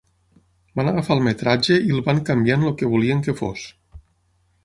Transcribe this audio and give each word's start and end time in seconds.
Van 0.79 0.87
agafar 0.91 1.13
el 1.17 1.21
metratge 1.27 1.77
i 1.89 1.93
el 1.97 2.01
van 2.09 2.23
canviar 2.29 2.57
en 2.61 2.65
el 2.71 2.75
que 2.79 2.91
volien 2.95 3.21
que 3.27 3.39
fos. 3.43 3.67